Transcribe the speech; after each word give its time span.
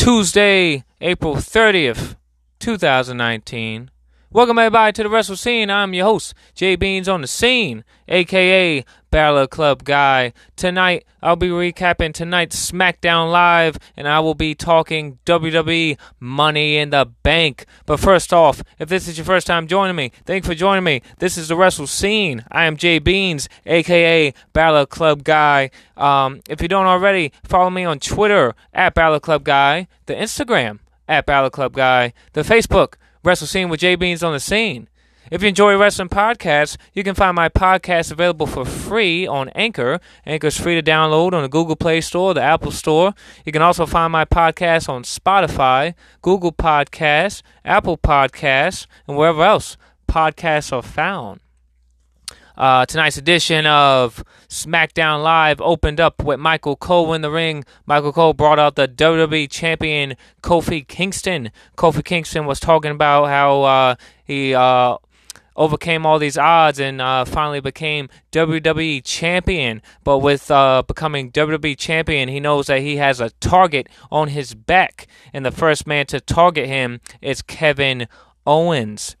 Tuesday, 0.00 0.82
April 1.02 1.34
30th, 1.34 2.16
2019. 2.58 3.90
Welcome 4.32 4.60
everybody 4.60 4.92
to 4.92 5.02
the 5.02 5.08
Wrestle 5.08 5.34
Scene. 5.34 5.70
I'm 5.70 5.92
your 5.92 6.04
host, 6.04 6.34
Jay 6.54 6.76
Beans 6.76 7.08
on 7.08 7.20
the 7.20 7.26
scene, 7.26 7.82
aka 8.06 8.84
Balor 9.10 9.48
Club 9.48 9.82
Guy. 9.82 10.32
Tonight, 10.54 11.04
I'll 11.20 11.34
be 11.34 11.48
recapping 11.48 12.14
tonight's 12.14 12.70
SmackDown 12.70 13.32
Live, 13.32 13.76
and 13.96 14.06
I 14.06 14.20
will 14.20 14.36
be 14.36 14.54
talking 14.54 15.18
WWE 15.26 15.98
Money 16.20 16.76
in 16.76 16.90
the 16.90 17.06
Bank. 17.24 17.66
But 17.86 17.98
first 17.98 18.32
off, 18.32 18.62
if 18.78 18.88
this 18.88 19.08
is 19.08 19.18
your 19.18 19.24
first 19.24 19.48
time 19.48 19.66
joining 19.66 19.96
me, 19.96 20.12
thank 20.26 20.44
you 20.44 20.48
for 20.50 20.54
joining 20.54 20.84
me. 20.84 21.02
This 21.18 21.36
is 21.36 21.48
the 21.48 21.56
Wrestle 21.56 21.88
Scene. 21.88 22.44
I 22.52 22.66
am 22.66 22.76
Jay 22.76 23.00
Beans, 23.00 23.48
aka 23.66 24.32
Balor 24.52 24.86
Club 24.86 25.24
Guy. 25.24 25.70
Um, 25.96 26.40
if 26.48 26.62
you 26.62 26.68
don't 26.68 26.86
already, 26.86 27.32
follow 27.42 27.70
me 27.70 27.84
on 27.84 27.98
Twitter 27.98 28.54
at 28.72 28.94
Balor 28.94 29.18
Club 29.18 29.42
Guy, 29.42 29.88
the 30.06 30.14
Instagram 30.14 30.78
at 31.08 31.26
Balor 31.26 31.50
Club 31.50 31.72
Guy, 31.72 32.12
the 32.34 32.42
Facebook 32.42 32.94
Wrestle 33.22 33.46
Scene 33.46 33.68
with 33.68 33.80
Jay 33.80 33.96
Beans 33.96 34.22
on 34.22 34.32
the 34.32 34.40
scene. 34.40 34.88
If 35.30 35.42
you 35.42 35.48
enjoy 35.48 35.76
wrestling 35.76 36.08
podcasts, 36.08 36.76
you 36.92 37.04
can 37.04 37.14
find 37.14 37.36
my 37.36 37.48
podcast 37.48 38.10
available 38.10 38.46
for 38.46 38.64
free 38.64 39.26
on 39.26 39.50
Anchor. 39.50 40.00
Anchor's 40.26 40.58
free 40.58 40.74
to 40.74 40.82
download 40.82 41.34
on 41.34 41.42
the 41.42 41.48
Google 41.48 41.76
Play 41.76 42.00
Store, 42.00 42.34
the 42.34 42.42
Apple 42.42 42.72
Store. 42.72 43.14
You 43.44 43.52
can 43.52 43.62
also 43.62 43.86
find 43.86 44.10
my 44.10 44.24
podcast 44.24 44.88
on 44.88 45.04
Spotify, 45.04 45.94
Google 46.22 46.52
Podcasts, 46.52 47.42
Apple 47.64 47.98
Podcasts, 47.98 48.86
and 49.06 49.16
wherever 49.16 49.42
else 49.42 49.76
podcasts 50.08 50.72
are 50.72 50.82
found. 50.82 51.40
Uh, 52.56 52.86
tonight's 52.86 53.16
edition 53.16 53.66
of 53.66 54.24
SmackDown 54.48 55.22
Live 55.22 55.60
opened 55.60 56.00
up 56.00 56.22
with 56.22 56.40
Michael 56.40 56.76
Cole 56.76 57.12
in 57.14 57.22
the 57.22 57.30
ring. 57.30 57.64
Michael 57.86 58.12
Cole 58.12 58.32
brought 58.32 58.58
out 58.58 58.76
the 58.76 58.88
WWE 58.88 59.50
champion 59.50 60.16
Kofi 60.42 60.86
Kingston. 60.86 61.50
Kofi 61.76 62.04
Kingston 62.04 62.46
was 62.46 62.60
talking 62.60 62.90
about 62.90 63.26
how 63.26 63.62
uh, 63.62 63.94
he 64.24 64.54
uh, 64.54 64.96
overcame 65.56 66.06
all 66.06 66.18
these 66.18 66.38
odds 66.38 66.80
and 66.80 67.00
uh, 67.00 67.24
finally 67.24 67.60
became 67.60 68.08
WWE 68.32 69.02
champion. 69.04 69.82
But 70.02 70.18
with 70.18 70.50
uh, 70.50 70.82
becoming 70.86 71.30
WWE 71.30 71.76
champion, 71.76 72.28
he 72.28 72.40
knows 72.40 72.66
that 72.66 72.80
he 72.80 72.96
has 72.96 73.20
a 73.20 73.30
target 73.40 73.88
on 74.10 74.28
his 74.28 74.54
back, 74.54 75.06
and 75.32 75.44
the 75.44 75.50
first 75.50 75.86
man 75.86 76.06
to 76.06 76.20
target 76.20 76.66
him 76.66 77.00
is 77.20 77.42
Kevin 77.42 78.08
Owens. 78.46 79.16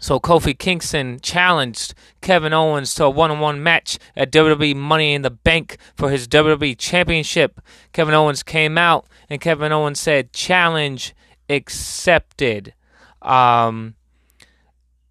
So 0.00 0.18
Kofi 0.18 0.58
Kingston 0.58 1.20
challenged 1.20 1.94
Kevin 2.22 2.54
Owens 2.54 2.94
to 2.94 3.04
a 3.04 3.10
one-on-one 3.10 3.62
match 3.62 3.98
at 4.16 4.32
WWE 4.32 4.74
Money 4.74 5.12
in 5.12 5.22
the 5.22 5.30
Bank 5.30 5.76
for 5.94 6.10
his 6.10 6.26
WWE 6.26 6.76
Championship. 6.78 7.60
Kevin 7.92 8.14
Owens 8.14 8.42
came 8.42 8.78
out 8.78 9.06
and 9.28 9.40
Kevin 9.40 9.72
Owens 9.72 10.00
said, 10.00 10.32
"Challenge 10.32 11.14
accepted." 11.50 12.74
Um, 13.20 13.94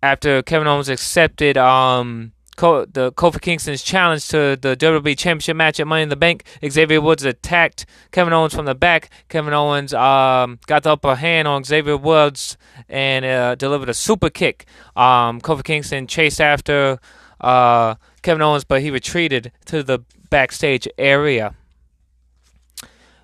after 0.01 0.41
Kevin 0.41 0.67
Owens 0.67 0.89
accepted 0.89 1.57
um, 1.57 2.31
the 2.59 3.13
Kofi 3.15 3.41
Kingston's 3.41 3.81
challenge 3.81 4.27
to 4.29 4.57
the 4.59 4.75
WWE 4.77 5.17
Championship 5.17 5.55
match 5.55 5.79
at 5.79 5.87
Money 5.87 6.03
in 6.03 6.09
the 6.09 6.15
Bank. 6.15 6.43
Xavier 6.67 7.01
Woods 7.01 7.23
attacked 7.23 7.85
Kevin 8.11 8.33
Owens 8.33 8.53
from 8.53 8.65
the 8.65 8.75
back. 8.75 9.09
Kevin 9.29 9.53
Owens 9.53 9.93
um, 9.93 10.59
got 10.67 10.83
the 10.83 10.91
upper 10.91 11.15
hand 11.15 11.47
on 11.47 11.63
Xavier 11.63 11.97
Woods 11.97 12.57
and 12.87 13.25
uh, 13.25 13.55
delivered 13.55 13.89
a 13.89 13.93
super 13.93 14.29
kick. 14.29 14.65
Um, 14.95 15.39
Kofi 15.41 15.63
Kingston 15.63 16.07
chased 16.07 16.41
after 16.41 16.99
uh, 17.39 17.95
Kevin 18.21 18.41
Owens, 18.41 18.63
but 18.63 18.81
he 18.81 18.91
retreated 18.91 19.51
to 19.65 19.81
the 19.81 19.99
backstage 20.29 20.87
area. 20.97 21.55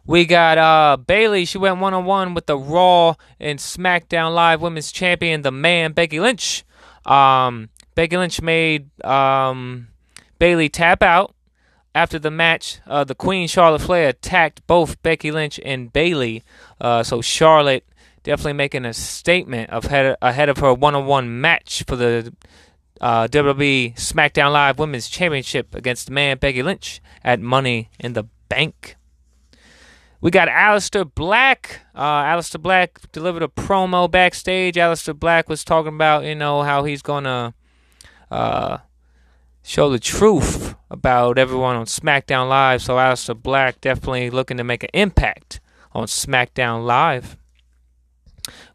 We 0.06 0.26
got 0.26 0.58
uh, 0.58 0.98
Bayley. 0.98 1.46
She 1.46 1.58
went 1.58 1.80
one 1.80 1.94
on 1.94 2.06
one 2.06 2.36
with 2.36 2.46
the 2.46 2.58
Raw 2.58 3.16
and 3.40 3.60
SmackDown 3.60 4.34
Live 4.34 4.62
Women's 4.62 4.92
Champion, 4.92 5.42
the 5.42 5.52
man 5.52 5.94
Becky 5.94 6.20
Lynch. 6.20 6.64
Um, 7.06 7.70
Becky 7.96 8.18
Lynch 8.18 8.42
made 8.42 8.90
um, 9.04 9.88
Bayley 10.38 10.70
tap 10.70 11.02
out. 11.02 11.34
After 11.94 12.20
the 12.20 12.30
match, 12.30 12.82
uh, 12.86 13.06
the 13.06 13.16
Queen 13.16 13.48
Charlotte 13.48 13.82
Flair 13.82 14.10
attacked 14.10 14.68
both 14.68 15.02
Becky 15.02 15.32
Lynch 15.32 15.62
and 15.64 15.94
Bayley. 15.94 16.44
Uh, 16.80 17.04
so 17.04 17.22
Charlotte 17.22 17.86
definitely 18.24 18.54
making 18.54 18.84
a 18.84 18.94
statement 18.94 19.70
of 19.70 19.86
head, 19.86 20.18
ahead 20.22 20.50
of 20.50 20.58
her 20.58 20.74
one-on-one 20.74 21.40
match 21.40 21.86
for 21.88 21.96
the 21.96 22.34
uh, 23.00 23.28
WWE 23.30 23.96
SmackDown 23.96 24.52
Live 24.52 24.78
Women's 24.78 25.08
Championship 25.08 25.74
against 25.74 26.10
man 26.10 26.38
Becky 26.38 26.64
Lynch 26.64 27.02
at 27.24 27.40
Money 27.40 27.90
in 27.98 28.12
the 28.12 28.26
Bank. 28.50 28.98
We 30.22 30.32
got 30.32 30.48
Aleister 30.48 31.10
Black. 31.14 31.82
Uh, 31.94 32.42
Black 32.60 33.00
delivered 33.12 33.44
a 33.44 33.48
promo 33.48 34.10
backstage. 34.10 34.76
Aleister 34.76 35.18
Black 35.18 35.48
was 35.48 35.64
talking 35.64 35.94
about, 35.94 36.26
you 36.26 36.36
know, 36.36 36.64
how 36.64 36.84
he's 36.84 37.02
gonna 37.02 37.54
uh, 38.32 38.78
show 39.64 39.90
the 39.90 40.00
truth 40.00 40.76
about 40.90 41.38
everyone 41.38 41.76
on 41.76 41.86
SmackDown 41.86 42.50
Live. 42.50 42.82
So 42.82 42.96
Aleister 42.96 43.42
Black 43.42 43.82
definitely 43.82 44.30
looking 44.30 44.58
to 44.58 44.64
make 44.64 44.84
an 44.84 44.90
impact 44.94 45.60
on 45.94 46.06
SmackDown 46.06 46.86
Live. 46.86 47.38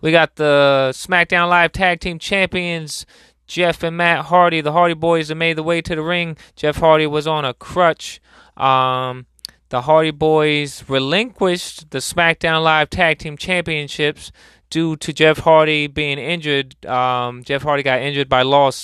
We 0.01 0.11
got 0.11 0.37
the 0.37 0.91
SmackDown 0.95 1.49
Live 1.49 1.73
Tag 1.73 2.01
Team 2.01 2.19
Champions, 2.19 3.07
Jeff 3.47 3.83
and 3.83 3.97
Matt 3.97 4.27
Hardy. 4.27 4.61
The 4.61 4.73
Hardy 4.73 4.95
Boys 4.95 5.29
have 5.29 5.39
made 5.39 5.57
the 5.57 5.63
way 5.63 5.81
to 5.83 5.95
the 5.95 6.03
ring. 6.03 6.37
Jeff 6.57 6.77
Hardy 6.77 7.07
was 7.07 7.27
on 7.27 7.45
a 7.45 7.55
crutch. 7.55 8.21
Um, 8.57 9.27
the 9.71 9.83
Hardy 9.83 10.11
Boys 10.11 10.85
relinquished 10.89 11.91
the 11.91 11.99
SmackDown 11.99 12.63
Live 12.63 12.91
Tag 12.91 13.19
Team 13.19 13.37
Championships 13.37 14.31
due 14.69 14.97
to 14.97 15.13
Jeff 15.13 15.39
Hardy 15.39 15.87
being 15.87 16.19
injured. 16.19 16.85
Um, 16.87 17.43
Jeff 17.45 17.63
Hardy 17.63 17.83
got 17.83 18.01
injured 18.01 18.29
by 18.29 18.43
Lars 18.43 18.75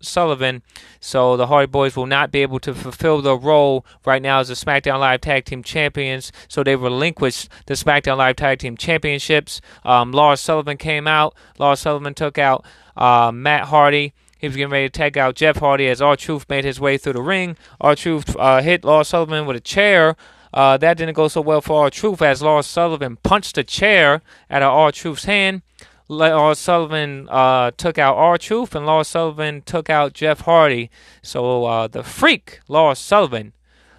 Sullivan, 0.00 0.62
so 1.00 1.36
the 1.36 1.46
Hardy 1.48 1.66
Boys 1.66 1.96
will 1.96 2.06
not 2.06 2.30
be 2.30 2.42
able 2.42 2.60
to 2.60 2.74
fulfill 2.74 3.22
their 3.22 3.36
role 3.36 3.84
right 4.04 4.22
now 4.22 4.40
as 4.40 4.48
the 4.48 4.54
SmackDown 4.54 5.00
Live 5.00 5.20
Tag 5.20 5.44
Team 5.44 5.62
Champions. 5.62 6.32
So 6.48 6.62
they 6.62 6.76
relinquished 6.76 7.48
the 7.66 7.74
SmackDown 7.74 8.18
Live 8.18 8.36
Tag 8.36 8.58
Team 8.58 8.76
Championships. 8.76 9.60
Um, 9.84 10.12
Lars 10.12 10.40
Sullivan 10.40 10.76
came 10.76 11.06
out. 11.06 11.34
Lars 11.58 11.80
Sullivan 11.80 12.14
took 12.14 12.38
out 12.38 12.64
uh, 12.96 13.30
Matt 13.32 13.66
Hardy. 13.66 14.12
He 14.42 14.48
was 14.48 14.56
getting 14.56 14.72
ready 14.72 14.88
to 14.88 14.90
take 14.90 15.16
out 15.16 15.36
Jeff 15.36 15.58
Hardy 15.58 15.86
as 15.86 16.02
R-Truth 16.02 16.46
made 16.48 16.64
his 16.64 16.80
way 16.80 16.98
through 16.98 17.12
the 17.12 17.22
ring. 17.22 17.56
R-Truth 17.80 18.34
uh, 18.36 18.60
hit 18.60 18.84
Lars 18.84 19.06
Sullivan 19.06 19.46
with 19.46 19.56
a 19.56 19.60
chair. 19.60 20.16
Uh, 20.52 20.76
that 20.78 20.96
didn't 20.96 21.14
go 21.14 21.28
so 21.28 21.40
well 21.40 21.60
for 21.60 21.84
R-Truth 21.84 22.20
as 22.20 22.42
Lars 22.42 22.66
Sullivan 22.66 23.18
punched 23.22 23.56
a 23.56 23.62
chair 23.62 24.20
out 24.50 24.64
of 24.64 24.72
R-Truth's 24.72 25.26
hand. 25.26 25.62
Lars 26.08 26.58
Sullivan 26.58 27.28
uh, 27.30 27.70
took 27.76 27.98
out 27.98 28.16
R-Truth 28.16 28.74
and 28.74 28.84
Lars 28.84 29.06
Sullivan 29.06 29.62
took 29.62 29.88
out 29.88 30.12
Jeff 30.12 30.40
Hardy. 30.40 30.90
So 31.22 31.64
uh, 31.64 31.86
the 31.86 32.02
freak 32.02 32.58
Lars 32.66 32.98
Sullivan 32.98 33.52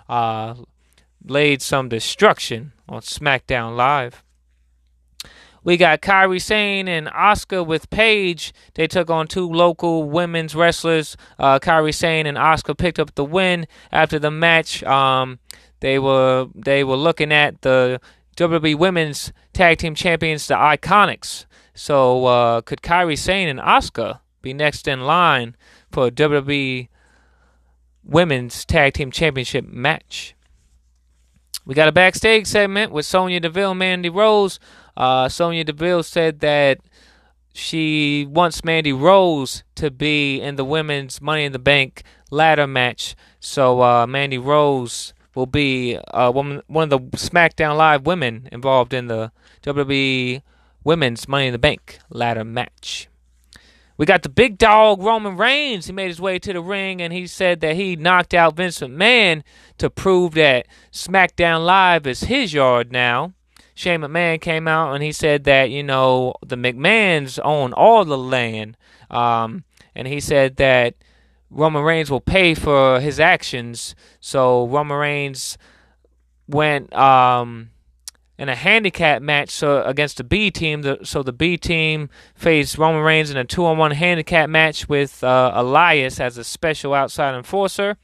uh, 0.10 0.56
laid 1.24 1.62
some 1.62 1.88
destruction 1.88 2.74
on 2.90 3.00
SmackDown 3.00 3.78
Live. 3.78 4.22
We 5.64 5.78
got 5.78 6.02
Kairi 6.02 6.42
Sane 6.42 6.88
and 6.88 7.08
Asuka 7.08 7.66
with 7.66 7.90
Paige. 7.90 8.54
They 8.74 8.88
took 8.88 9.10
on 9.10 9.28
two 9.28 9.50
local 9.50 10.04
women's 10.10 10.56
wrestlers. 10.56 11.16
Uh, 11.40 11.60
Kairi 11.60 11.94
Sane 11.94 12.26
and 12.26 12.38
Asuka 12.38 12.78
picked 12.78 13.00
up 13.00 13.16
the 13.16 13.24
win 13.24 13.68
after 13.92 14.20
the 14.20 14.32
match. 14.32 14.84
Um, 14.84 15.40
they 15.80 16.00
were 16.00 16.48
they 16.54 16.84
were 16.84 16.96
looking 16.96 17.32
at 17.32 17.62
the 17.62 18.02
WWE 18.36 18.78
Women's 18.78 19.32
Tag 19.54 19.78
Team 19.78 19.96
Champions, 19.96 20.48
the 20.48 20.56
Iconics. 20.56 21.46
So 21.74 22.26
uh, 22.26 22.62
could 22.62 22.82
Kairi 22.82 23.18
Sane 23.18 23.48
and 23.48 23.60
Asuka 23.60 24.20
be 24.42 24.54
next 24.54 24.88
in 24.88 25.02
line 25.02 25.56
for 25.92 26.10
WWE 26.10 26.90
Women's 28.04 28.66
Tag 28.66 28.94
Team 28.94 29.12
Championship 29.12 29.66
match? 29.66 30.36
We 31.66 31.76
got 31.76 31.88
a 31.88 31.94
backstage 31.94 32.46
segment 32.48 32.92
with 32.92 33.06
Sonya 33.06 33.40
Deville 33.40 33.74
Mandy 33.74 34.10
Rose. 34.10 34.60
Uh, 34.96 35.30
Sonya 35.30 35.64
Deville 35.64 36.04
said 36.04 36.40
that 36.40 36.80
she 37.54 38.26
wants 38.30 38.64
Mandy 38.64 38.94
Rose 38.94 39.64
to 39.76 39.92
be 39.92 40.42
in 40.42 40.56
the 40.56 40.66
women's 40.66 41.22
Money 41.22 41.46
in 41.46 41.52
the 41.52 41.60
Bank 41.60 42.04
ladder 42.32 42.68
match. 42.68 43.16
So 43.40 43.82
uh, 43.82 44.08
Mandy 44.08 44.38
Rose 44.38 45.14
will 45.36 45.46
be 45.46 45.98
uh, 46.12 46.32
one, 46.32 46.62
one 46.68 46.92
of 46.92 47.12
the 47.12 47.18
SmackDown 47.18 47.78
Live 47.78 48.06
women 48.06 48.50
involved 48.52 48.94
in 48.94 49.08
the 49.08 49.32
WWE 49.64 50.42
Women's 50.84 51.28
Money 51.28 51.48
in 51.48 51.54
the 51.54 51.60
Bank 51.60 52.00
ladder 52.10 52.44
match. 52.44 53.08
We 53.96 54.08
got 54.08 54.24
the 54.24 54.30
big 54.30 54.58
dog 54.58 55.02
Roman 55.02 55.38
Reigns. 55.38 55.86
He 55.86 55.94
made 55.94 56.08
his 56.08 56.20
way 56.20 56.40
to 56.40 56.52
the 56.52 56.62
ring 56.62 57.02
and 57.02 57.14
he 57.14 57.28
said 57.28 57.62
that 57.62 57.76
he 57.76 57.96
knocked 57.96 58.34
out 58.34 58.56
Vince 58.56 58.80
McMahon 58.80 59.44
to 59.78 59.90
prove 59.90 60.34
that 60.34 60.68
SmackDown 60.92 61.64
Live 61.64 62.08
is 62.08 62.22
his 62.22 62.54
yard 62.54 62.92
now. 62.92 63.34
Shane 63.74 64.02
McMahon 64.02 64.40
came 64.40 64.68
out 64.68 64.94
and 64.94 65.04
he 65.04 65.12
said 65.12 65.46
that, 65.46 65.72
you 65.72 65.84
know, 65.84 66.36
the 66.46 66.56
McMahons 66.56 67.40
own 67.44 67.74
all 67.74 68.06
the 68.06 68.18
land. 68.18 68.78
Um, 69.10 69.64
and 69.96 70.08
he 70.08 70.20
said 70.20 70.58
that 70.58 70.96
Roman 71.50 71.84
Reigns 71.84 72.10
will 72.10 72.22
pay 72.22 72.54
for 72.54 73.00
his 73.00 73.20
actions. 73.20 73.96
So 74.20 74.68
Roman 74.68 74.98
Reigns 74.98 75.58
went 76.48 76.94
um, 76.96 77.70
in 78.38 78.50
a 78.50 78.56
handicap 78.56 79.22
match 79.22 79.50
so 79.50 79.84
against 79.84 80.18
the 80.18 80.24
B 80.24 80.52
team. 80.52 80.82
The, 80.82 81.00
so 81.04 81.24
the 81.24 81.34
B 81.34 81.58
team 81.58 82.10
faced 82.36 82.78
Roman 82.78 83.04
Reigns 83.04 83.30
in 83.30 83.38
a 83.38 83.46
two-on-one 83.46 83.92
handicap 83.92 84.50
match 84.50 84.90
with 84.90 85.24
uh, 85.24 85.52
Elias 85.54 86.20
as 86.20 86.38
a 86.38 86.44
special 86.44 86.94
outside 86.94 87.36
enforcer. 87.36 87.98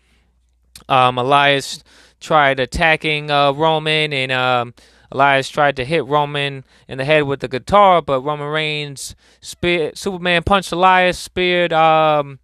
Um, 0.87 1.17
Elias 1.17 1.83
tried 2.19 2.59
attacking 2.59 3.31
uh, 3.31 3.51
Roman, 3.51 4.13
and 4.13 4.31
um, 4.31 4.73
Elias 5.11 5.49
tried 5.49 5.75
to 5.77 5.85
hit 5.85 6.05
Roman 6.05 6.63
in 6.87 6.97
the 6.97 7.05
head 7.05 7.23
with 7.23 7.39
the 7.39 7.47
guitar, 7.47 8.01
but 8.01 8.21
Roman 8.21 8.47
Reigns 8.47 9.15
spear 9.41 9.91
Superman 9.95 10.43
punched 10.43 10.71
Elias, 10.71 11.17
speared 11.17 11.73
um, 11.73 12.39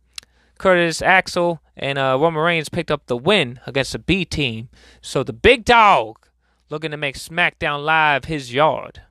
Curtis 0.58 1.02
Axel, 1.02 1.62
and 1.78 1.98
uh, 1.98 2.18
Roman 2.20 2.44
Reigns 2.44 2.70
picked 2.70 2.92
up 2.92 3.06
the 3.06 3.18
win 3.18 3.60
against 3.66 3.92
the 3.92 4.00
B 4.00 4.26
team. 4.26 4.70
So 5.02 5.24
the 5.24 5.34
big 5.34 5.66
dog 5.66 6.28
looking 6.70 6.92
to 6.92 6.98
make 6.98 7.16
SmackDown 7.16 7.84
Live 7.84 8.26
his 8.26 8.54
yard. 8.54 9.02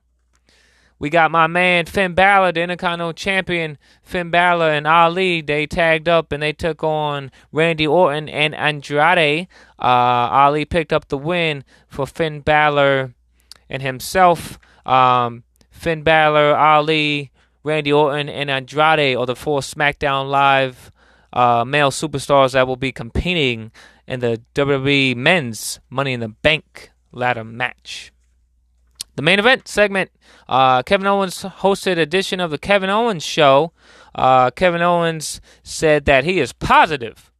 We 0.97 1.09
got 1.09 1.29
my 1.29 1.47
man 1.47 1.85
Finn 1.85 2.13
Balor, 2.13 2.53
the 2.53 2.61
Intercontinental 2.61 3.13
Champion. 3.13 3.77
Finn 4.01 4.31
Balor 4.31 4.69
and 4.69 4.87
Ali, 4.87 5.41
they 5.41 5.67
tagged 5.67 6.07
up 6.07 6.31
and 6.31 6.41
they 6.41 6.53
took 6.53 6.83
on 6.83 7.31
Randy 7.51 7.85
Orton 7.85 8.29
and 8.29 8.55
Andrade. 8.55 9.47
Uh, 9.77 9.83
Ali 9.83 10.63
picked 10.63 10.93
up 10.93 11.09
the 11.09 11.17
win 11.17 11.65
for 11.89 12.07
Finn 12.07 12.39
Balor 12.39 13.13
and 13.69 13.81
himself. 13.81 14.59
Um, 14.85 15.43
Finn 15.71 16.03
Balor, 16.03 16.55
Ali, 16.55 17.31
Randy 17.63 17.91
Orton, 17.91 18.29
and 18.29 18.49
Andrade 18.49 19.17
are 19.17 19.25
the 19.25 19.35
four 19.35 19.59
SmackDown 19.59 20.29
Live 20.29 20.91
uh, 21.33 21.65
male 21.65 21.91
superstars 21.91 22.53
that 22.53 22.67
will 22.67 22.77
be 22.77 22.91
competing 22.91 23.71
in 24.07 24.19
the 24.19 24.41
WWE 24.53 25.15
Men's 25.15 25.79
Money 25.89 26.13
in 26.13 26.19
the 26.21 26.29
Bank 26.29 26.91
ladder 27.11 27.43
match. 27.43 28.11
The 29.15 29.21
main 29.21 29.39
event 29.39 29.67
segment 29.67 30.11
uh, 30.47 30.83
Kevin 30.83 31.07
Owens 31.07 31.41
hosted 31.43 31.97
edition 31.97 32.39
of 32.39 32.51
the 32.51 32.57
Kevin 32.57 32.89
Owens 32.89 33.23
Show. 33.23 33.71
Uh, 34.13 34.51
Kevin 34.51 34.81
Owens 34.81 35.41
said 35.63 36.05
that 36.05 36.23
he 36.23 36.39
is 36.39 36.53
positive 36.53 37.31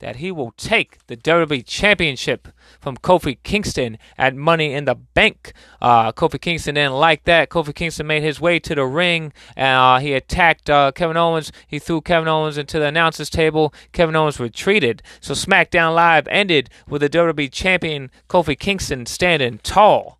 that 0.00 0.16
he 0.16 0.32
will 0.32 0.52
take 0.56 0.98
the 1.06 1.16
WWE 1.16 1.64
Championship 1.64 2.48
from 2.80 2.96
Kofi 2.96 3.38
Kingston 3.42 3.98
at 4.18 4.34
Money 4.34 4.72
in 4.72 4.86
the 4.86 4.94
Bank. 4.94 5.52
Uh, 5.80 6.10
Kofi 6.12 6.40
Kingston 6.40 6.74
didn't 6.74 6.94
like 6.94 7.24
that. 7.24 7.48
Kofi 7.48 7.74
Kingston 7.74 8.06
made 8.06 8.22
his 8.22 8.40
way 8.40 8.58
to 8.58 8.74
the 8.74 8.84
ring. 8.84 9.32
Uh, 9.56 10.00
he 10.00 10.14
attacked 10.14 10.68
uh, 10.68 10.90
Kevin 10.92 11.16
Owens. 11.16 11.52
He 11.66 11.78
threw 11.78 12.00
Kevin 12.00 12.28
Owens 12.28 12.58
into 12.58 12.78
the 12.78 12.86
announcers 12.86 13.30
table. 13.30 13.72
Kevin 13.92 14.16
Owens 14.16 14.40
retreated. 14.40 15.02
So 15.20 15.34
SmackDown 15.34 15.94
Live 15.94 16.26
ended 16.28 16.70
with 16.88 17.02
the 17.02 17.08
WWE 17.08 17.52
Champion 17.52 18.10
Kofi 18.28 18.58
Kingston 18.58 19.06
standing 19.06 19.58
tall 19.58 20.18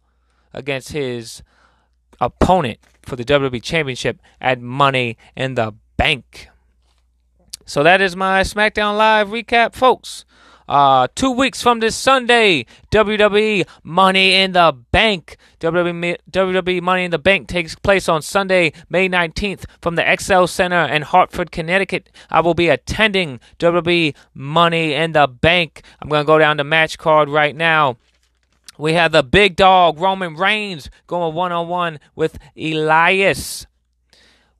against 0.52 0.92
his 0.92 1.42
opponent 2.20 2.78
for 3.02 3.16
the 3.16 3.24
WWE 3.24 3.62
Championship 3.62 4.20
at 4.40 4.60
Money 4.60 5.16
in 5.34 5.54
the 5.54 5.74
Bank. 5.96 6.48
So 7.64 7.82
that 7.82 8.00
is 8.00 8.16
my 8.16 8.42
SmackDown 8.42 8.96
Live 8.96 9.28
recap, 9.28 9.74
folks. 9.74 10.24
Uh, 10.70 11.08
two 11.16 11.32
weeks 11.32 11.60
from 11.60 11.80
this 11.80 11.96
Sunday, 11.96 12.64
WWE 12.92 13.66
Money 13.82 14.34
in 14.34 14.52
the 14.52 14.72
Bank. 14.92 15.36
WWE, 15.58 16.16
WWE 16.30 16.80
Money 16.80 17.04
in 17.04 17.10
the 17.10 17.18
Bank 17.18 17.48
takes 17.48 17.74
place 17.74 18.08
on 18.08 18.22
Sunday, 18.22 18.72
May 18.88 19.08
19th 19.08 19.64
from 19.82 19.96
the 19.96 20.16
XL 20.16 20.46
Center 20.46 20.84
in 20.84 21.02
Hartford, 21.02 21.50
Connecticut. 21.50 22.08
I 22.30 22.40
will 22.40 22.54
be 22.54 22.68
attending 22.68 23.40
WWE 23.58 24.14
Money 24.32 24.94
in 24.94 25.10
the 25.10 25.26
Bank. 25.26 25.82
I'm 26.00 26.08
going 26.08 26.22
to 26.22 26.26
go 26.26 26.38
down 26.38 26.56
the 26.56 26.62
match 26.62 26.98
card 26.98 27.28
right 27.28 27.56
now. 27.56 27.96
We 28.78 28.92
have 28.92 29.10
the 29.10 29.24
big 29.24 29.56
dog, 29.56 29.98
Roman 29.98 30.36
Reigns, 30.36 30.88
going 31.08 31.34
one 31.34 31.50
on 31.50 31.66
one 31.66 31.98
with 32.14 32.38
Elias. 32.56 33.66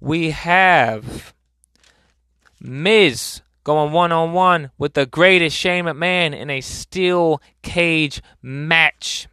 We 0.01 0.31
have 0.31 1.35
Miz 2.61 3.43
going 3.65 3.93
one 3.93 4.13
on 4.13 4.33
one 4.33 4.71
with 4.79 4.95
the 4.95 5.07
greatest 5.07 5.57
Shane 5.57 5.85
McMahon 5.85 6.39
in 6.39 6.51
a 6.51 6.61
steel 6.61 7.41
cage 7.63 8.23
match. 8.43 9.29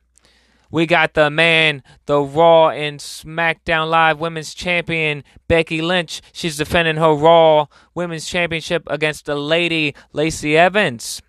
We 0.70 0.86
got 0.86 1.14
the 1.14 1.30
man, 1.30 1.82
the 2.08 2.20
Raw 2.22 2.70
and 2.70 3.00
SmackDown 3.00 3.90
Live 3.90 4.20
Women's 4.20 4.54
Champion, 4.54 5.24
Becky 5.48 5.82
Lynch. 5.82 6.22
She's 6.34 6.58
defending 6.58 6.98
her 6.98 7.14
Raw 7.14 7.68
Women's 7.96 8.28
Championship 8.28 8.84
against 8.88 9.26
the 9.26 9.36
lady, 9.36 9.96
Lacey 10.12 10.58
Evans. 10.58 11.22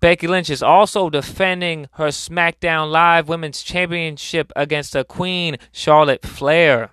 Becky 0.00 0.26
Lynch 0.26 0.50
is 0.50 0.62
also 0.62 1.08
defending 1.10 1.88
her 1.92 2.08
SmackDown 2.08 2.90
Live 2.90 3.28
Women's 3.28 3.62
Championship 3.62 4.52
against 4.56 4.92
the 4.92 5.04
Queen, 5.04 5.56
Charlotte 5.72 6.24
Flair. 6.24 6.90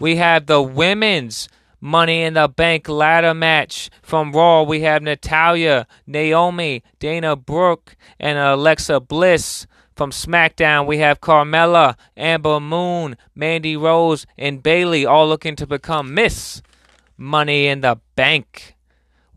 We 0.00 0.16
have 0.16 0.46
the 0.46 0.62
women's 0.62 1.48
Money 1.80 2.22
in 2.22 2.34
the 2.34 2.48
Bank 2.48 2.88
ladder 2.88 3.34
match 3.34 3.90
from 4.02 4.32
Raw. 4.32 4.62
We 4.62 4.80
have 4.80 5.02
Natalya, 5.02 5.86
Naomi, 6.06 6.82
Dana 6.98 7.36
Brooke, 7.36 7.96
and 8.18 8.38
Alexa 8.38 9.00
Bliss. 9.00 9.66
From 9.94 10.10
SmackDown, 10.12 10.86
we 10.86 10.98
have 10.98 11.20
Carmella, 11.20 11.96
Ember 12.16 12.60
Moon, 12.60 13.16
Mandy 13.34 13.76
Rose, 13.76 14.26
and 14.36 14.62
Bayley 14.62 15.04
all 15.04 15.28
looking 15.28 15.56
to 15.56 15.66
become 15.66 16.14
Miss 16.14 16.62
Money 17.16 17.66
in 17.66 17.80
the 17.80 17.98
Bank. 18.14 18.76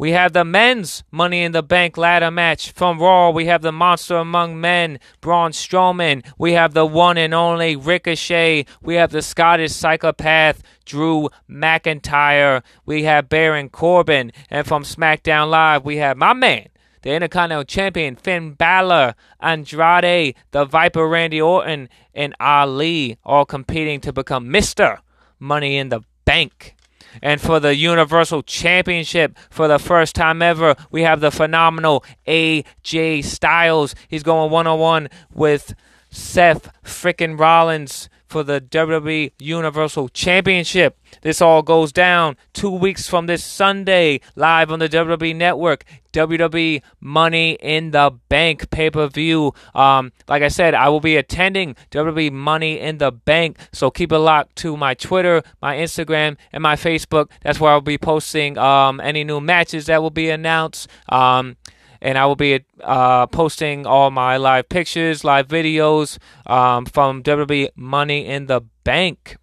We 0.01 0.13
have 0.13 0.33
the 0.33 0.43
men's 0.43 1.03
Money 1.11 1.43
in 1.43 1.51
the 1.51 1.61
Bank 1.61 1.95
ladder 1.95 2.31
match 2.31 2.71
from 2.71 2.97
Raw. 2.97 3.29
We 3.29 3.45
have 3.45 3.61
the 3.61 3.71
Monster 3.71 4.15
Among 4.15 4.59
Men, 4.59 4.99
Braun 5.21 5.51
Strowman. 5.51 6.25
We 6.39 6.53
have 6.53 6.73
the 6.73 6.87
one 6.87 7.19
and 7.19 7.35
only 7.35 7.75
Ricochet. 7.75 8.65
We 8.81 8.95
have 8.95 9.11
the 9.11 9.21
Scottish 9.21 9.73
psychopath, 9.73 10.63
Drew 10.85 11.29
McIntyre. 11.47 12.63
We 12.83 13.03
have 13.03 13.29
Baron 13.29 13.69
Corbin. 13.69 14.31
And 14.49 14.65
from 14.65 14.81
SmackDown 14.81 15.51
Live, 15.51 15.85
we 15.85 15.97
have 15.97 16.17
my 16.17 16.33
man, 16.33 16.69
the 17.03 17.11
Intercontinental 17.11 17.65
Champion 17.65 18.15
Finn 18.15 18.53
Balor, 18.53 19.13
Andrade, 19.39 20.33
the 20.49 20.65
Viper 20.65 21.07
Randy 21.07 21.39
Orton, 21.39 21.89
and 22.15 22.33
Ali, 22.39 23.19
all 23.23 23.45
competing 23.45 24.01
to 24.01 24.11
become 24.11 24.47
Mr. 24.47 24.97
Money 25.39 25.77
in 25.77 25.89
the 25.89 26.01
Bank. 26.25 26.75
And 27.21 27.41
for 27.41 27.59
the 27.59 27.75
Universal 27.75 28.43
Championship, 28.43 29.37
for 29.49 29.67
the 29.67 29.79
first 29.79 30.15
time 30.15 30.41
ever, 30.41 30.75
we 30.91 31.03
have 31.03 31.19
the 31.19 31.31
phenomenal 31.31 32.03
AJ 32.27 33.23
Styles. 33.23 33.95
He's 34.07 34.23
going 34.23 34.51
one 34.51 34.67
on 34.67 34.79
one 34.79 35.09
with 35.33 35.73
Seth 36.09 36.71
frickin' 36.83 37.39
Rollins 37.39 38.09
for 38.31 38.43
the 38.43 38.61
WWE 38.61 39.33
Universal 39.39 40.09
Championship. 40.09 40.97
This 41.21 41.41
all 41.41 41.61
goes 41.61 41.91
down 41.91 42.37
two 42.53 42.71
weeks 42.71 43.07
from 43.07 43.25
this 43.27 43.43
Sunday, 43.43 44.21
live 44.35 44.71
on 44.71 44.79
the 44.79 44.87
WWE 44.87 45.35
Network. 45.35 45.83
WWE 46.13 46.81
Money 46.99 47.57
in 47.61 47.91
the 47.91 48.17
Bank 48.29 48.69
pay 48.69 48.89
per 48.89 49.07
view. 49.07 49.53
Um, 49.75 50.11
like 50.27 50.43
I 50.43 50.47
said, 50.47 50.73
I 50.73 50.89
will 50.89 50.99
be 50.99 51.17
attending 51.17 51.75
WWE 51.91 52.31
Money 52.31 52.79
in 52.79 52.97
the 52.97 53.11
Bank, 53.11 53.57
so 53.71 53.91
keep 53.91 54.11
it 54.11 54.19
locked 54.19 54.55
to 54.57 54.77
my 54.77 54.93
Twitter, 54.93 55.43
my 55.61 55.75
Instagram, 55.75 56.37
and 56.51 56.63
my 56.63 56.75
Facebook. 56.75 57.29
That's 57.43 57.59
where 57.59 57.71
I'll 57.71 57.81
be 57.81 57.97
posting 57.97 58.57
um, 58.57 58.99
any 59.01 59.23
new 59.23 59.41
matches 59.41 59.87
that 59.87 60.01
will 60.01 60.09
be 60.09 60.29
announced. 60.29 60.89
Um, 61.09 61.57
and 62.01 62.17
I 62.17 62.25
will 62.25 62.35
be 62.35 62.65
uh, 62.81 63.27
posting 63.27 63.85
all 63.85 64.09
my 64.09 64.37
live 64.37 64.69
pictures, 64.69 65.23
live 65.23 65.47
videos 65.47 66.17
um, 66.47 66.85
from 66.85 67.21
WWE 67.21 67.69
Money 67.75 68.25
in 68.25 68.47
the 68.47 68.61
Bank. 68.83 69.37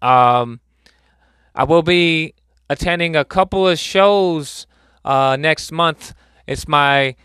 Um, 0.00 0.60
I 1.54 1.64
will 1.64 1.82
be 1.82 2.34
attending 2.70 3.16
a 3.16 3.24
couple 3.24 3.66
of 3.66 3.78
shows 3.78 4.66
uh, 5.04 5.36
next 5.38 5.72
month. 5.72 6.14
It's 6.46 6.68
my 6.68 7.16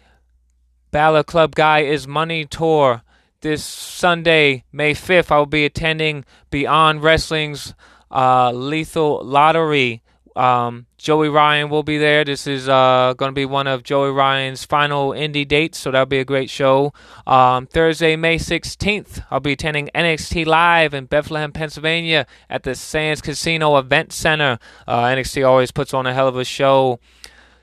Balor 0.91 1.23
Club 1.23 1.53
Guy 1.55 1.79
is 1.79 2.07
Money 2.07 2.45
tour. 2.45 3.03
This 3.41 3.63
Sunday, 3.63 4.65
May 4.71 4.93
5th, 4.93 5.31
I 5.31 5.37
will 5.37 5.45
be 5.45 5.63
attending 5.63 6.25
Beyond 6.49 7.01
Wrestling's 7.01 7.73
uh, 8.11 8.51
Lethal 8.51 9.23
Lottery 9.23 10.01
um, 10.39 10.85
Joey 10.97 11.27
Ryan 11.27 11.69
will 11.69 11.83
be 11.83 11.97
there. 11.97 12.23
This 12.23 12.47
is 12.47 12.69
uh, 12.69 13.13
going 13.17 13.29
to 13.29 13.35
be 13.35 13.45
one 13.45 13.67
of 13.67 13.83
Joey 13.83 14.11
Ryan's 14.11 14.63
final 14.63 15.09
indie 15.09 15.45
dates, 15.45 15.77
so 15.77 15.91
that'll 15.91 16.05
be 16.05 16.19
a 16.19 16.25
great 16.25 16.49
show. 16.49 16.93
Um, 17.27 17.67
Thursday, 17.67 18.15
May 18.15 18.37
16th, 18.37 19.21
I'll 19.29 19.41
be 19.41 19.51
attending 19.51 19.89
NXT 19.93 20.45
Live 20.45 20.93
in 20.93 21.07
Bethlehem, 21.07 21.51
Pennsylvania 21.51 22.25
at 22.49 22.63
the 22.63 22.73
Sands 22.73 23.21
Casino 23.21 23.77
Event 23.77 24.13
Center. 24.13 24.59
Uh, 24.87 25.03
NXT 25.03 25.45
always 25.45 25.71
puts 25.71 25.93
on 25.93 26.07
a 26.07 26.13
hell 26.13 26.29
of 26.29 26.37
a 26.37 26.45
show. 26.45 27.01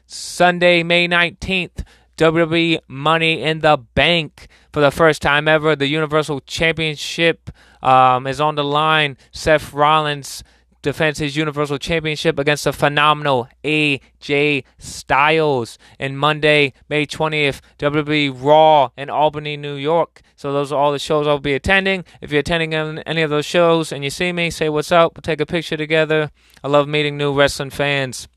Sunday, 0.07 0.83
May 0.83 1.09
19th, 1.09 1.83
WWE 2.19 2.81
Money 2.89 3.43
in 3.43 3.61
the 3.61 3.79
Bank. 3.95 4.49
For 4.71 4.81
the 4.81 4.91
first 4.91 5.23
time 5.23 5.49
ever, 5.49 5.75
the 5.77 5.87
Universal 5.87 6.41
Championship 6.43 7.51
um, 7.83 8.27
is 8.27 8.39
on 8.39 8.55
the 8.55 8.65
line. 8.65 9.17
Seth 9.33 9.73
Rollins 9.73 10.45
defends 10.87 11.19
his 11.19 11.37
Universal 11.37 11.79
Championship 11.79 12.39
against 12.39 12.63
the 12.63 12.73
phenomenal 12.73 13.49
AJ 13.65 14.63
Styles. 14.79 15.79
And 15.99 16.17
Monday, 16.17 16.75
May 16.89 17.07
20th, 17.07 17.61
WWE 17.81 18.33
Raw 18.41 18.91
in 18.97 19.11
Albany, 19.11 19.57
New 19.57 19.75
York. 19.75 20.23
So 20.37 20.53
those 20.53 20.71
are 20.71 20.79
all 20.79 20.93
the 20.93 21.01
shows 21.01 21.27
I'll 21.27 21.41
be 21.41 21.55
attending. 21.55 22.05
If 22.21 22.31
you're 22.31 22.39
attending 22.39 22.73
any 22.73 23.23
of 23.23 23.31
those 23.31 23.45
shows 23.45 23.91
and 23.91 24.05
you 24.05 24.11
see 24.11 24.33
me, 24.33 24.49
say 24.49 24.69
what's 24.69 24.93
up. 24.93 25.17
We'll 25.17 25.23
take 25.23 25.41
a 25.41 25.47
picture 25.47 25.77
together. 25.77 26.31
I 26.63 26.69
love 26.69 26.87
meeting 26.87 27.17
new 27.17 27.35
wrestling 27.35 27.71
fans. 27.71 28.29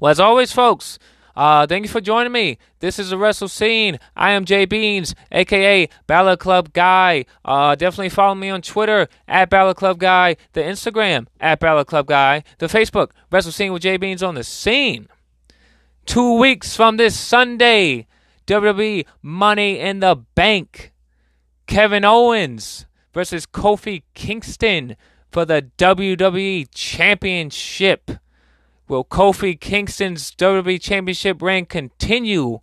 Well, 0.00 0.10
as 0.10 0.18
always, 0.18 0.50
folks, 0.50 0.98
uh, 1.36 1.66
thank 1.66 1.84
you 1.84 1.90
for 1.90 2.00
joining 2.00 2.32
me. 2.32 2.58
This 2.80 2.98
is 2.98 3.10
the 3.10 3.18
Wrestle 3.18 3.48
Scene. 3.48 3.98
I 4.16 4.32
am 4.32 4.44
Jay 4.44 4.64
Beans, 4.64 5.14
aka 5.32 5.88
Balor 6.06 6.36
Club 6.36 6.72
Guy. 6.72 7.24
Uh, 7.44 7.74
definitely 7.74 8.08
follow 8.08 8.34
me 8.34 8.50
on 8.50 8.62
Twitter 8.62 9.08
at 9.28 9.50
Balor 9.50 9.74
Club 9.74 9.98
Guy, 9.98 10.36
the 10.52 10.60
Instagram 10.60 11.26
at 11.40 11.60
Balor 11.60 11.84
Club 11.84 12.06
Guy, 12.06 12.42
the 12.58 12.66
Facebook 12.66 13.10
Wrestle 13.30 13.52
Scene 13.52 13.72
with 13.72 13.82
Jay 13.82 13.96
Beans 13.96 14.22
on 14.22 14.34
the 14.34 14.44
scene. 14.44 15.08
Two 16.06 16.38
weeks 16.38 16.74
from 16.74 16.96
this 16.96 17.18
Sunday, 17.18 18.06
WWE 18.46 19.06
Money 19.22 19.78
in 19.78 20.00
the 20.00 20.16
Bank. 20.34 20.92
Kevin 21.66 22.04
Owens 22.04 22.86
versus 23.14 23.46
Kofi 23.46 24.02
Kingston 24.14 24.96
for 25.30 25.44
the 25.44 25.70
WWE 25.78 26.66
Championship. 26.74 28.10
Will 28.90 29.04
Kofi 29.04 29.58
Kingston's 29.58 30.32
WWE 30.32 30.80
Championship 30.80 31.40
reign 31.40 31.64
continue, 31.64 32.58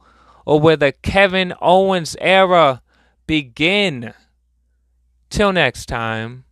or 0.45 0.59
will 0.59 0.75
the 0.75 0.91
Kevin 0.91 1.53
Owens 1.61 2.17
era 2.19 2.81
begin? 3.27 4.13
Till 5.29 5.53
next 5.53 5.85
time. 5.85 6.43